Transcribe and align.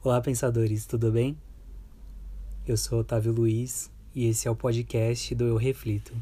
Olá, 0.00 0.20
pensadores, 0.20 0.86
tudo 0.86 1.10
bem? 1.10 1.36
Eu 2.64 2.76
sou 2.76 3.00
Otávio 3.00 3.32
Luiz 3.32 3.90
e 4.14 4.26
esse 4.26 4.46
é 4.46 4.50
o 4.50 4.54
podcast 4.54 5.34
do 5.34 5.44
Eu 5.44 5.56
Reflito. 5.56 6.14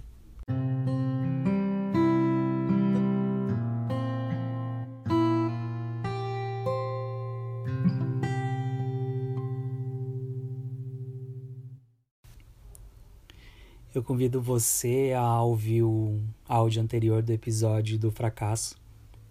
Eu 13.94 14.02
convido 14.02 14.40
você 14.40 15.12
a 15.14 15.42
ouvir 15.42 15.82
o 15.82 16.18
áudio 16.48 16.80
anterior 16.82 17.22
do 17.22 17.30
episódio 17.30 17.98
do 17.98 18.10
fracasso 18.10 18.74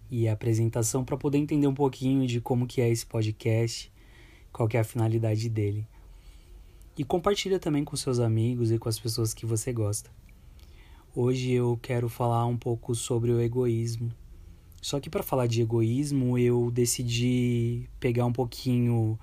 e 0.08 0.28
a 0.28 0.34
apresentação 0.34 1.04
para 1.04 1.16
poder 1.16 1.38
entender 1.38 1.66
um 1.66 1.74
pouquinho 1.74 2.24
de 2.28 2.40
como 2.40 2.64
que 2.64 2.80
é 2.80 2.88
esse 2.88 3.04
podcast, 3.04 3.90
qual 4.56 4.66
é 4.72 4.78
a 4.78 4.84
finalidade 4.84 5.50
dele. 5.50 5.86
E 6.96 7.04
compartilha 7.04 7.58
também 7.58 7.84
com 7.84 7.94
seus 7.94 8.18
amigos 8.18 8.72
e 8.72 8.78
com 8.78 8.88
as 8.88 8.98
pessoas 8.98 9.34
que 9.34 9.44
você 9.44 9.70
gosta. 9.70 10.10
Hoje 11.14 11.50
eu 11.50 11.78
quero 11.82 12.08
falar 12.08 12.46
um 12.46 12.56
pouco 12.56 12.94
sobre 12.94 13.30
o 13.32 13.38
egoísmo. 13.38 14.10
Só 14.80 14.98
que 14.98 15.10
para 15.10 15.22
falar 15.22 15.46
de 15.46 15.60
egoísmo, 15.60 16.38
eu 16.38 16.70
decidi 16.70 17.86
pegar 18.00 18.24
um 18.24 18.32
pouquinho 18.32 19.18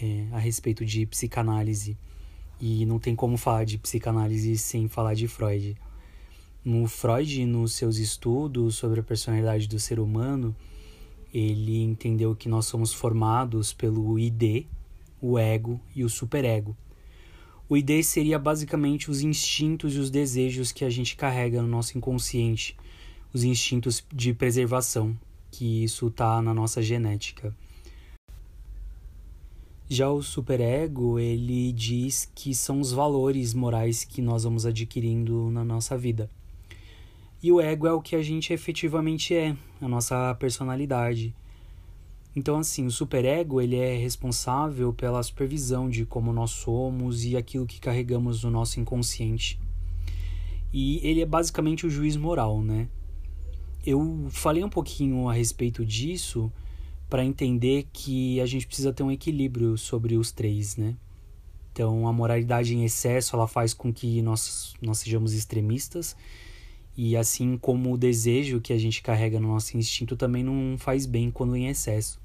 é, 0.00 0.28
a 0.32 0.38
respeito 0.38 0.82
de 0.82 1.04
psicanálise 1.04 1.98
e 2.58 2.86
não 2.86 2.98
tem 2.98 3.14
como 3.14 3.36
falar 3.36 3.64
de 3.64 3.76
psicanálise 3.76 4.56
sem 4.56 4.88
falar 4.88 5.12
de 5.12 5.28
Freud. 5.28 5.76
No 6.64 6.88
Freud, 6.88 7.44
nos 7.44 7.74
seus 7.74 7.98
estudos 7.98 8.76
sobre 8.76 9.00
a 9.00 9.02
personalidade 9.02 9.68
do 9.68 9.78
ser 9.78 10.00
humano, 10.00 10.56
ele 11.34 11.82
entendeu 11.82 12.36
que 12.36 12.48
nós 12.48 12.66
somos 12.66 12.92
formados 12.92 13.72
pelo 13.72 14.16
ID, 14.16 14.66
o 15.20 15.36
ego 15.36 15.80
e 15.92 16.04
o 16.04 16.08
superego. 16.08 16.76
O 17.68 17.76
ID 17.76 18.04
seria 18.04 18.38
basicamente 18.38 19.10
os 19.10 19.20
instintos 19.20 19.96
e 19.96 19.98
os 19.98 20.10
desejos 20.10 20.70
que 20.70 20.84
a 20.84 20.90
gente 20.90 21.16
carrega 21.16 21.60
no 21.60 21.66
nosso 21.66 21.98
inconsciente, 21.98 22.76
os 23.32 23.42
instintos 23.42 24.04
de 24.14 24.32
preservação, 24.32 25.18
que 25.50 25.82
isso 25.82 26.06
está 26.06 26.40
na 26.40 26.54
nossa 26.54 26.80
genética. 26.80 27.52
Já 29.88 30.08
o 30.08 30.22
superego, 30.22 31.18
ele 31.18 31.72
diz 31.72 32.30
que 32.32 32.54
são 32.54 32.80
os 32.80 32.92
valores 32.92 33.52
morais 33.52 34.04
que 34.04 34.22
nós 34.22 34.44
vamos 34.44 34.64
adquirindo 34.64 35.50
na 35.50 35.64
nossa 35.64 35.98
vida. 35.98 36.30
E 37.44 37.52
o 37.52 37.60
ego 37.60 37.86
é 37.86 37.92
o 37.92 38.00
que 38.00 38.16
a 38.16 38.22
gente 38.22 38.54
efetivamente 38.54 39.34
é, 39.34 39.54
a 39.78 39.86
nossa 39.86 40.34
personalidade. 40.36 41.34
Então, 42.34 42.56
assim, 42.56 42.86
o 42.86 42.90
superego 42.90 43.60
ele 43.60 43.76
é 43.76 43.98
responsável 43.98 44.94
pela 44.94 45.22
supervisão 45.22 45.90
de 45.90 46.06
como 46.06 46.32
nós 46.32 46.52
somos 46.52 47.22
e 47.26 47.36
aquilo 47.36 47.66
que 47.66 47.78
carregamos 47.78 48.44
no 48.44 48.50
nosso 48.50 48.80
inconsciente. 48.80 49.60
E 50.72 51.06
ele 51.06 51.20
é 51.20 51.26
basicamente 51.26 51.84
o 51.86 51.90
juiz 51.90 52.16
moral, 52.16 52.62
né? 52.62 52.88
Eu 53.84 54.26
falei 54.30 54.64
um 54.64 54.70
pouquinho 54.70 55.28
a 55.28 55.34
respeito 55.34 55.84
disso 55.84 56.50
para 57.10 57.22
entender 57.22 57.86
que 57.92 58.40
a 58.40 58.46
gente 58.46 58.66
precisa 58.66 58.90
ter 58.90 59.02
um 59.02 59.10
equilíbrio 59.10 59.76
sobre 59.76 60.16
os 60.16 60.32
três, 60.32 60.78
né? 60.78 60.96
Então, 61.70 62.08
a 62.08 62.12
moralidade 62.12 62.74
em 62.74 62.86
excesso, 62.86 63.36
ela 63.36 63.46
faz 63.46 63.74
com 63.74 63.92
que 63.92 64.22
nós, 64.22 64.74
nós 64.80 64.96
sejamos 64.96 65.34
extremistas, 65.34 66.16
e 66.96 67.16
assim 67.16 67.56
como 67.56 67.92
o 67.92 67.98
desejo 67.98 68.60
que 68.60 68.72
a 68.72 68.78
gente 68.78 69.02
carrega 69.02 69.40
no 69.40 69.48
nosso 69.48 69.76
instinto 69.76 70.16
também 70.16 70.44
não 70.44 70.76
faz 70.78 71.06
bem 71.06 71.30
quando 71.30 71.56
em 71.56 71.68
excesso. 71.68 72.20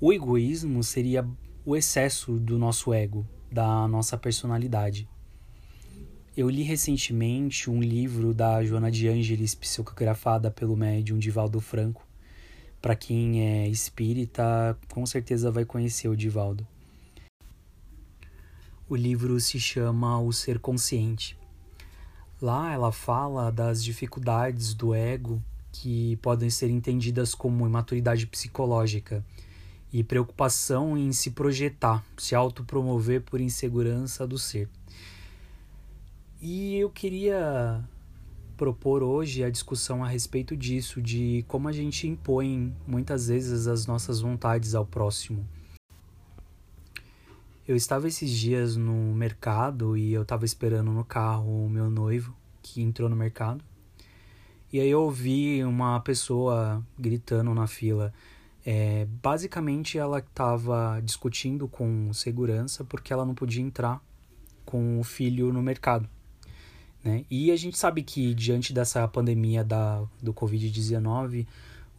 O 0.00 0.12
egoísmo 0.12 0.82
seria 0.82 1.26
o 1.64 1.76
excesso 1.76 2.38
do 2.38 2.58
nosso 2.58 2.92
ego, 2.92 3.26
da 3.50 3.86
nossa 3.86 4.16
personalidade. 4.16 5.08
Eu 6.36 6.48
li 6.48 6.62
recentemente 6.62 7.68
um 7.68 7.82
livro 7.82 8.32
da 8.32 8.64
Joana 8.64 8.90
de 8.90 9.08
Ângeles, 9.08 9.54
psicografada 9.54 10.50
pelo 10.50 10.76
médium 10.76 11.18
Divaldo 11.18 11.60
Franco, 11.60 12.06
para 12.80 12.96
quem 12.96 13.42
é 13.42 13.68
espírita, 13.68 14.78
com 14.88 15.04
certeza 15.04 15.50
vai 15.50 15.64
conhecer 15.64 16.08
o 16.08 16.16
Divaldo. 16.16 16.66
O 18.88 18.96
livro 18.96 19.38
se 19.38 19.60
chama 19.60 20.18
O 20.20 20.32
Ser 20.32 20.58
Consciente. 20.58 21.39
Lá 22.40 22.72
ela 22.72 22.90
fala 22.90 23.50
das 23.52 23.84
dificuldades 23.84 24.72
do 24.72 24.94
ego 24.94 25.42
que 25.72 26.16
podem 26.16 26.48
ser 26.48 26.70
entendidas 26.70 27.34
como 27.34 27.66
imaturidade 27.66 28.26
psicológica 28.26 29.24
e 29.92 30.02
preocupação 30.02 30.96
em 30.96 31.12
se 31.12 31.32
projetar, 31.32 32.04
se 32.16 32.34
autopromover 32.34 33.22
por 33.22 33.40
insegurança 33.40 34.26
do 34.26 34.38
ser. 34.38 34.68
E 36.40 36.76
eu 36.76 36.88
queria 36.88 37.84
propor 38.56 39.02
hoje 39.02 39.44
a 39.44 39.50
discussão 39.50 40.02
a 40.02 40.08
respeito 40.08 40.56
disso, 40.56 41.00
de 41.00 41.44
como 41.48 41.68
a 41.68 41.72
gente 41.72 42.06
impõe 42.06 42.74
muitas 42.86 43.28
vezes 43.28 43.66
as 43.66 43.86
nossas 43.86 44.20
vontades 44.20 44.74
ao 44.74 44.86
próximo. 44.86 45.46
Eu 47.70 47.76
estava 47.76 48.08
esses 48.08 48.28
dias 48.32 48.74
no 48.74 49.14
mercado 49.14 49.96
e 49.96 50.12
eu 50.12 50.22
estava 50.22 50.44
esperando 50.44 50.90
no 50.90 51.04
carro 51.04 51.66
o 51.66 51.70
meu 51.70 51.88
noivo 51.88 52.36
que 52.60 52.82
entrou 52.82 53.08
no 53.08 53.14
mercado. 53.14 53.64
E 54.72 54.80
aí 54.80 54.90
eu 54.90 55.00
ouvi 55.02 55.62
uma 55.62 56.00
pessoa 56.00 56.84
gritando 56.98 57.54
na 57.54 57.68
fila. 57.68 58.12
É, 58.66 59.06
basicamente 59.22 59.96
ela 59.96 60.18
estava 60.18 61.00
discutindo 61.04 61.68
com 61.68 62.12
segurança 62.12 62.82
porque 62.82 63.12
ela 63.12 63.24
não 63.24 63.36
podia 63.36 63.62
entrar 63.62 64.04
com 64.64 64.98
o 64.98 65.04
filho 65.04 65.52
no 65.52 65.62
mercado. 65.62 66.10
Né? 67.04 67.24
E 67.30 67.52
a 67.52 67.56
gente 67.56 67.78
sabe 67.78 68.02
que 68.02 68.34
diante 68.34 68.72
dessa 68.72 69.06
pandemia 69.06 69.62
da, 69.62 70.02
do 70.20 70.34
Covid-19, 70.34 71.46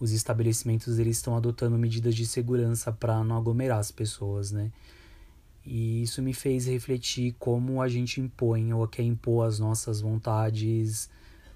os 0.01 0.11
estabelecimentos 0.11 0.99
eles 0.99 1.15
estão 1.15 1.33
adotando 1.37 1.77
medidas 1.77 2.13
de 2.13 2.25
segurança 2.25 2.91
para 2.91 3.23
não 3.23 3.37
aglomerar 3.37 3.79
as 3.79 3.89
pessoas, 3.89 4.51
né? 4.51 4.69
E 5.65 6.01
isso 6.03 6.21
me 6.21 6.33
fez 6.33 6.65
refletir 6.65 7.35
como 7.37 7.81
a 7.81 7.87
gente 7.87 8.19
impõe 8.19 8.73
ou 8.73 8.87
quer 8.87 9.03
impor 9.03 9.47
as 9.47 9.59
nossas 9.59 10.01
vontades 10.01 11.09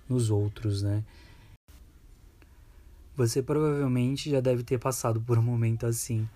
nos 0.07 0.29
outros, 0.29 0.81
né? 0.81 1.03
Você 3.15 3.41
provavelmente 3.41 4.29
já 4.29 4.39
deve 4.41 4.61
ter 4.61 4.77
passado 4.77 5.21
por 5.21 5.37
um 5.37 5.41
momento 5.41 5.85
assim. 5.85 6.27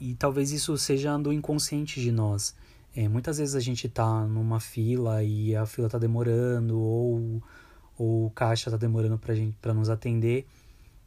E 0.00 0.14
talvez 0.14 0.50
isso 0.50 0.76
seja 0.76 1.16
do 1.16 1.32
inconsciente 1.32 2.00
de 2.00 2.10
nós. 2.10 2.54
É, 2.96 3.08
muitas 3.08 3.38
vezes 3.38 3.54
a 3.54 3.60
gente 3.60 3.88
tá 3.88 4.26
numa 4.26 4.60
fila 4.60 5.22
e 5.22 5.54
a 5.56 5.64
fila 5.64 5.88
tá 5.88 5.98
demorando, 5.98 6.78
ou, 6.78 7.42
ou 7.98 8.26
o 8.26 8.30
caixa 8.30 8.70
tá 8.70 8.76
demorando 8.76 9.18
pra, 9.18 9.34
gente, 9.34 9.56
pra 9.60 9.74
nos 9.74 9.88
atender, 9.88 10.46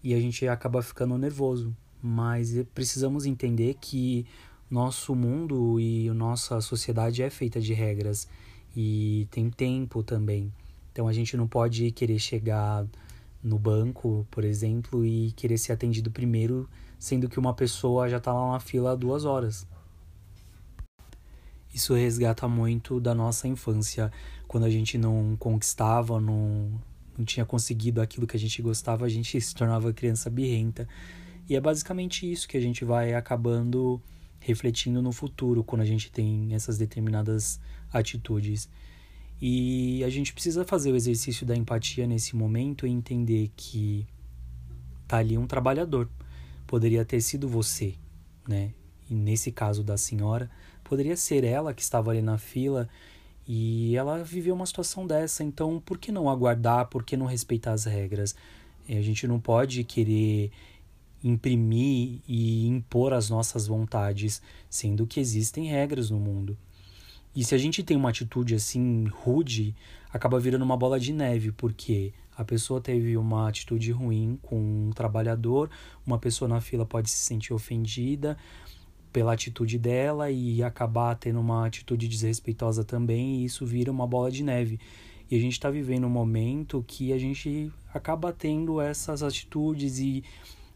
e 0.03 0.13
a 0.13 0.19
gente 0.19 0.47
acaba 0.47 0.81
ficando 0.81 1.17
nervoso. 1.17 1.75
Mas 2.01 2.53
precisamos 2.73 3.25
entender 3.25 3.75
que 3.79 4.25
nosso 4.69 5.15
mundo 5.15 5.79
e 5.79 6.09
nossa 6.11 6.59
sociedade 6.61 7.23
é 7.23 7.29
feita 7.29 7.59
de 7.59 7.73
regras 7.73 8.27
e 8.75 9.27
tem 9.31 9.49
tempo 9.49 10.03
também. 10.03 10.51
Então 10.91 11.07
a 11.07 11.13
gente 11.13 11.37
não 11.37 11.47
pode 11.47 11.91
querer 11.91 12.19
chegar 12.19 12.85
no 13.43 13.57
banco, 13.57 14.27
por 14.29 14.43
exemplo, 14.43 15.05
e 15.05 15.31
querer 15.33 15.57
ser 15.57 15.71
atendido 15.71 16.11
primeiro, 16.11 16.69
sendo 16.99 17.29
que 17.29 17.39
uma 17.39 17.53
pessoa 17.53 18.09
já 18.09 18.17
está 18.17 18.33
lá 18.33 18.51
na 18.53 18.59
fila 18.59 18.91
há 18.91 18.95
duas 18.95 19.23
horas. 19.23 19.65
Isso 21.73 21.93
resgata 21.93 22.47
muito 22.47 22.99
da 22.99 23.13
nossa 23.13 23.47
infância, 23.47 24.11
quando 24.47 24.63
a 24.63 24.69
gente 24.69 24.97
não 24.97 25.35
conquistava, 25.37 26.19
não, 26.19 26.71
não 27.17 27.23
tinha 27.23 27.45
conseguido 27.45 28.01
aquilo 28.01 28.25
que 28.25 28.35
a 28.35 28.39
gente 28.39 28.61
gostava, 28.61 29.05
a 29.05 29.09
gente 29.09 29.39
se 29.39 29.53
tornava 29.53 29.93
criança 29.93 30.29
birrenta. 30.29 30.87
E 31.47 31.55
é 31.55 31.61
basicamente 31.61 32.29
isso 32.29 32.47
que 32.47 32.57
a 32.57 32.61
gente 32.61 32.83
vai 32.83 33.13
acabando 33.13 34.01
refletindo 34.47 35.01
no 35.01 35.11
futuro 35.11 35.63
quando 35.63 35.81
a 35.81 35.85
gente 35.85 36.11
tem 36.11 36.53
essas 36.53 36.77
determinadas 36.77 37.59
atitudes. 37.91 38.69
E 39.41 40.03
a 40.03 40.09
gente 40.09 40.33
precisa 40.33 40.65
fazer 40.65 40.91
o 40.91 40.95
exercício 40.95 41.45
da 41.45 41.55
empatia 41.55 42.07
nesse 42.07 42.35
momento 42.35 42.87
e 42.87 42.89
entender 42.89 43.51
que 43.55 44.07
tá 45.07 45.17
ali 45.17 45.37
um 45.37 45.45
trabalhador. 45.45 46.09
Poderia 46.65 47.05
ter 47.05 47.21
sido 47.21 47.47
você, 47.47 47.95
né? 48.47 48.73
E 49.09 49.13
nesse 49.13 49.51
caso 49.51 49.83
da 49.83 49.97
senhora, 49.97 50.49
Poderia 50.87 51.17
ser 51.17 51.43
ela 51.43 51.73
que 51.73 51.81
estava 51.81 52.11
ali 52.11 52.21
na 52.21 52.37
fila 52.37 52.87
e 53.45 53.95
ela 53.97 54.23
viveu 54.23 54.55
uma 54.55 54.65
situação 54.65 55.05
dessa, 55.05 55.43
então 55.43 55.81
por 55.81 55.97
que 55.97 56.13
não 56.13 56.29
aguardar, 56.29 56.87
por 56.87 57.03
que 57.03 57.17
não 57.17 57.25
respeitar 57.25 57.73
as 57.73 57.83
regras? 57.83 58.33
A 58.87 59.01
gente 59.01 59.27
não 59.27 59.37
pode 59.37 59.83
querer 59.83 60.49
imprimir 61.23 62.19
e 62.27 62.67
impor 62.67 63.13
as 63.13 63.29
nossas 63.29 63.67
vontades, 63.67 64.41
sendo 64.69 65.07
que 65.07 65.19
existem 65.19 65.67
regras 65.67 66.09
no 66.09 66.19
mundo. 66.19 66.57
E 67.35 67.43
se 67.43 67.53
a 67.53 67.57
gente 67.57 67.83
tem 67.83 67.95
uma 67.95 68.09
atitude 68.09 68.55
assim 68.55 69.05
rude, 69.07 69.75
acaba 70.11 70.39
virando 70.39 70.63
uma 70.63 70.77
bola 70.77 70.99
de 70.99 71.13
neve, 71.13 71.51
porque 71.51 72.13
a 72.35 72.43
pessoa 72.43 72.79
teve 72.79 73.17
uma 73.17 73.47
atitude 73.47 73.91
ruim 73.91 74.39
com 74.41 74.59
um 74.87 74.91
trabalhador, 74.91 75.69
uma 76.05 76.17
pessoa 76.17 76.47
na 76.47 76.61
fila 76.61 76.85
pode 76.85 77.09
se 77.09 77.17
sentir 77.17 77.53
ofendida 77.53 78.37
pela 79.11 79.33
atitude 79.33 79.79
dela 79.79 80.29
e 80.29 80.61
acabar 80.61 81.15
tendo 81.15 81.39
uma 81.39 81.65
atitude 81.65 82.07
desrespeitosa 82.07 82.83
também, 82.83 83.37
e 83.37 83.45
isso 83.45 83.65
vira 83.65 83.91
uma 83.91 84.05
bola 84.05 84.29
de 84.29 84.43
neve. 84.43 84.79
E 85.29 85.35
a 85.35 85.39
gente 85.39 85.53
está 85.53 85.69
vivendo 85.69 86.05
um 86.05 86.09
momento 86.09 86.83
que 86.87 87.11
a 87.11 87.17
gente 87.17 87.71
acaba 87.93 88.31
tendo 88.31 88.79
essas 88.79 89.23
atitudes 89.23 89.99
e 89.99 90.23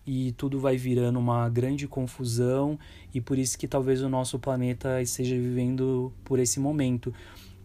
e 0.06 0.31
tudo 0.33 0.59
vai 0.59 0.77
virando 0.77 1.19
uma 1.19 1.48
grande 1.50 1.88
confusão 1.88 2.77
e 3.13 3.21
por 3.21 3.38
isso 3.38 3.57
que 3.57 3.68
talvez 3.68 4.01
o 4.01 4.09
nosso 4.09 4.39
planeta 4.39 5.01
esteja 5.01 5.36
vivendo 5.36 6.12
por 6.24 6.39
esse 6.39 6.59
momento, 6.59 7.13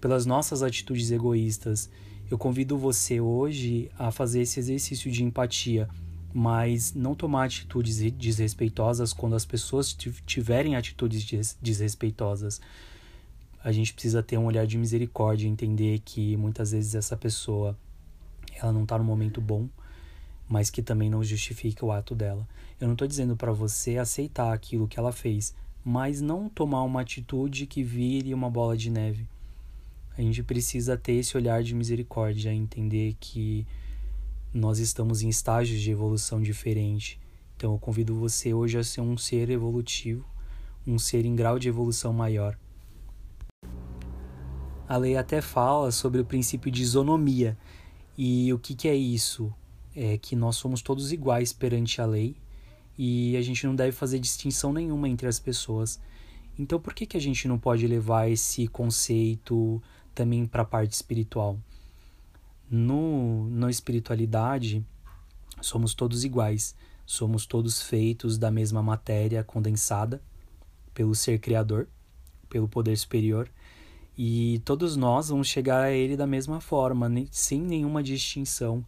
pelas 0.00 0.26
nossas 0.26 0.62
atitudes 0.62 1.10
egoístas. 1.10 1.90
Eu 2.30 2.36
convido 2.36 2.76
você 2.76 3.20
hoje 3.20 3.90
a 3.98 4.10
fazer 4.10 4.42
esse 4.42 4.60
exercício 4.60 5.10
de 5.10 5.24
empatia, 5.24 5.88
mas 6.34 6.92
não 6.92 7.14
tomar 7.14 7.44
atitudes 7.44 7.98
desrespeitosas 8.12 9.12
quando 9.12 9.34
as 9.34 9.44
pessoas 9.44 9.96
tiverem 10.26 10.76
atitudes 10.76 11.56
desrespeitosas. 11.62 12.60
A 13.64 13.72
gente 13.72 13.94
precisa 13.94 14.22
ter 14.22 14.36
um 14.36 14.44
olhar 14.44 14.66
de 14.66 14.76
misericórdia, 14.76 15.48
entender 15.48 16.00
que 16.04 16.36
muitas 16.36 16.72
vezes 16.72 16.94
essa 16.94 17.16
pessoa 17.16 17.76
ela 18.54 18.72
não 18.72 18.82
está 18.82 18.98
no 18.98 19.04
momento 19.04 19.40
bom 19.40 19.68
mas 20.48 20.70
que 20.70 20.82
também 20.82 21.10
não 21.10 21.24
justifica 21.24 21.84
o 21.84 21.92
ato 21.92 22.14
dela. 22.14 22.46
Eu 22.80 22.86
não 22.86 22.94
estou 22.94 23.08
dizendo 23.08 23.36
para 23.36 23.52
você 23.52 23.98
aceitar 23.98 24.52
aquilo 24.52 24.86
que 24.86 24.98
ela 24.98 25.12
fez, 25.12 25.54
mas 25.84 26.20
não 26.20 26.48
tomar 26.48 26.82
uma 26.82 27.00
atitude 27.00 27.66
que 27.66 27.82
vire 27.82 28.34
uma 28.34 28.50
bola 28.50 28.76
de 28.76 28.90
neve. 28.90 29.26
A 30.16 30.22
gente 30.22 30.42
precisa 30.42 30.96
ter 30.96 31.12
esse 31.12 31.36
olhar 31.36 31.62
de 31.62 31.74
misericórdia, 31.74 32.52
entender 32.52 33.16
que 33.20 33.66
nós 34.52 34.78
estamos 34.78 35.22
em 35.22 35.28
estágios 35.28 35.80
de 35.80 35.90
evolução 35.90 36.40
diferente. 36.40 37.20
Então 37.56 37.72
eu 37.72 37.78
convido 37.78 38.14
você 38.14 38.54
hoje 38.54 38.78
a 38.78 38.84
ser 38.84 39.00
um 39.00 39.16
ser 39.16 39.50
evolutivo, 39.50 40.24
um 40.86 40.98
ser 40.98 41.26
em 41.26 41.34
grau 41.34 41.58
de 41.58 41.68
evolução 41.68 42.12
maior. 42.12 42.58
A 44.88 44.96
lei 44.96 45.16
até 45.16 45.40
fala 45.40 45.90
sobre 45.90 46.20
o 46.20 46.24
princípio 46.24 46.70
de 46.70 46.82
isonomia. 46.82 47.58
E 48.16 48.52
o 48.52 48.58
que, 48.58 48.74
que 48.74 48.88
é 48.88 48.94
isso? 48.94 49.52
É 49.96 50.18
que 50.18 50.36
nós 50.36 50.56
somos 50.56 50.82
todos 50.82 51.10
iguais 51.10 51.54
perante 51.54 52.02
a 52.02 52.06
lei 52.06 52.36
e 52.98 53.34
a 53.34 53.40
gente 53.40 53.66
não 53.66 53.74
deve 53.74 53.92
fazer 53.92 54.18
distinção 54.18 54.72
nenhuma 54.72 55.08
entre 55.08 55.26
as 55.26 55.38
pessoas. 55.38 55.98
Então, 56.58 56.78
por 56.78 56.92
que, 56.92 57.06
que 57.06 57.16
a 57.16 57.20
gente 57.20 57.48
não 57.48 57.58
pode 57.58 57.86
levar 57.86 58.30
esse 58.30 58.68
conceito 58.68 59.82
também 60.14 60.44
para 60.44 60.62
a 60.62 60.66
parte 60.66 60.92
espiritual? 60.92 61.58
No, 62.70 63.48
na 63.48 63.70
espiritualidade, 63.70 64.84
somos 65.62 65.94
todos 65.94 66.24
iguais, 66.24 66.74
somos 67.06 67.46
todos 67.46 67.80
feitos 67.80 68.36
da 68.36 68.50
mesma 68.50 68.82
matéria 68.82 69.42
condensada 69.42 70.20
pelo 70.92 71.14
ser 71.14 71.38
criador, 71.38 71.88
pelo 72.50 72.68
poder 72.68 72.96
superior, 72.96 73.48
e 74.16 74.60
todos 74.64 74.96
nós 74.96 75.28
vamos 75.28 75.46
chegar 75.46 75.82
a 75.82 75.90
ele 75.90 76.16
da 76.16 76.26
mesma 76.26 76.60
forma, 76.60 77.10
sem 77.30 77.60
nenhuma 77.60 78.02
distinção 78.02 78.84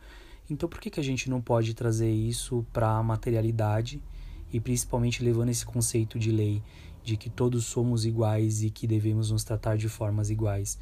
então, 0.50 0.68
por 0.68 0.80
que, 0.80 0.90
que 0.90 1.00
a 1.00 1.04
gente 1.04 1.28
não 1.28 1.40
pode 1.40 1.74
trazer 1.74 2.10
isso 2.10 2.64
para 2.72 2.90
a 2.96 3.02
materialidade 3.02 4.02
e 4.52 4.58
principalmente 4.58 5.22
levando 5.22 5.50
esse 5.50 5.64
conceito 5.64 6.18
de 6.18 6.30
lei, 6.30 6.62
de 7.04 7.16
que 7.16 7.28
todos 7.28 7.66
somos 7.66 8.06
iguais 8.06 8.62
e 8.62 8.70
que 8.70 8.86
devemos 8.86 9.30
nos 9.30 9.44
tratar 9.44 9.76
de 9.76 9.88
formas 9.88 10.30
iguais? 10.30 10.78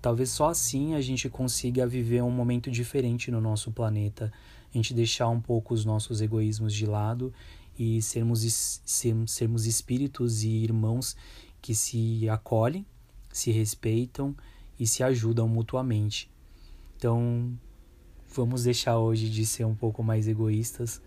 Talvez 0.00 0.30
só 0.30 0.48
assim 0.48 0.94
a 0.94 1.00
gente 1.00 1.28
consiga 1.28 1.86
viver 1.86 2.22
um 2.22 2.30
momento 2.30 2.70
diferente 2.70 3.30
no 3.30 3.40
nosso 3.40 3.70
planeta, 3.72 4.32
a 4.72 4.76
gente 4.76 4.94
deixar 4.94 5.28
um 5.28 5.40
pouco 5.40 5.74
os 5.74 5.84
nossos 5.84 6.20
egoísmos 6.20 6.72
de 6.72 6.86
lado 6.86 7.32
e 7.78 8.00
sermos, 8.00 8.82
sermos 9.26 9.66
espíritos 9.66 10.44
e 10.44 10.48
irmãos 10.48 11.16
que 11.60 11.74
se 11.74 12.28
acolhem, 12.28 12.86
se 13.32 13.50
respeitam 13.50 14.34
e 14.78 14.86
se 14.86 15.02
ajudam 15.02 15.48
mutuamente. 15.48 16.30
Então, 16.96 17.52
Vamos 18.32 18.62
deixar 18.62 18.96
hoje 18.96 19.28
de 19.28 19.44
ser 19.44 19.64
um 19.64 19.74
pouco 19.74 20.04
mais 20.04 20.28
egoístas, 20.28 21.02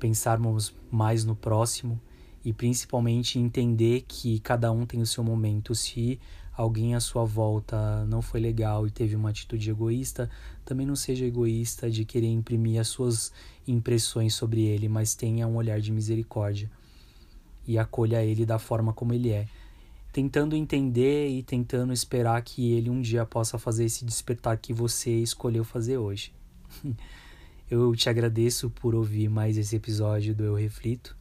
pensarmos 0.00 0.74
mais 0.90 1.24
no 1.24 1.36
próximo 1.36 2.00
e 2.44 2.52
principalmente 2.52 3.38
entender 3.38 4.04
que 4.08 4.40
cada 4.40 4.72
um 4.72 4.84
tem 4.84 5.00
o 5.00 5.06
seu 5.06 5.22
momento. 5.22 5.72
Se 5.72 6.18
alguém 6.52 6.96
à 6.96 7.00
sua 7.00 7.24
volta 7.24 8.04
não 8.06 8.20
foi 8.20 8.40
legal 8.40 8.88
e 8.88 8.90
teve 8.90 9.14
uma 9.14 9.30
atitude 9.30 9.70
egoísta, 9.70 10.28
também 10.64 10.84
não 10.84 10.96
seja 10.96 11.24
egoísta 11.24 11.88
de 11.88 12.04
querer 12.04 12.26
imprimir 12.26 12.80
as 12.80 12.88
suas 12.88 13.32
impressões 13.64 14.34
sobre 14.34 14.62
ele, 14.62 14.88
mas 14.88 15.14
tenha 15.14 15.46
um 15.46 15.54
olhar 15.54 15.80
de 15.80 15.92
misericórdia 15.92 16.68
e 17.68 17.78
acolha 17.78 18.24
ele 18.24 18.44
da 18.44 18.58
forma 18.58 18.92
como 18.92 19.14
ele 19.14 19.30
é. 19.30 19.46
Tentando 20.12 20.56
entender 20.56 21.28
e 21.28 21.40
tentando 21.40 21.92
esperar 21.92 22.42
que 22.42 22.72
ele 22.72 22.90
um 22.90 23.00
dia 23.00 23.24
possa 23.24 23.58
fazer 23.58 23.84
esse 23.84 24.04
despertar 24.04 24.58
que 24.58 24.72
você 24.72 25.12
escolheu 25.12 25.62
fazer 25.62 25.98
hoje. 25.98 26.36
Eu 27.70 27.94
te 27.94 28.08
agradeço 28.08 28.70
por 28.70 28.94
ouvir 28.94 29.28
mais 29.28 29.58
esse 29.58 29.76
episódio 29.76 30.34
do 30.34 30.42
Eu 30.44 30.54
Reflito. 30.54 31.14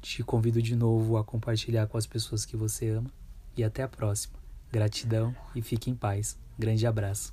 Te 0.00 0.24
convido 0.24 0.60
de 0.60 0.74
novo 0.74 1.16
a 1.16 1.22
compartilhar 1.22 1.86
com 1.86 1.96
as 1.96 2.06
pessoas 2.06 2.44
que 2.44 2.56
você 2.56 2.88
ama. 2.88 3.10
E 3.56 3.62
até 3.62 3.84
a 3.84 3.88
próxima. 3.88 4.34
Gratidão 4.72 5.34
e 5.54 5.62
fique 5.62 5.90
em 5.90 5.94
paz. 5.94 6.36
Grande 6.58 6.86
abraço. 6.86 7.32